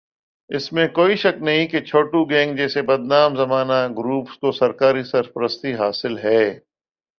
[0.49, 5.73] اس میں کوئ شک نہیں کہ چھوٹو گینگ جیسے بدنام زمانہ گروپس کو سرکاری سرپرستی
[5.73, 6.43] حاصل ہے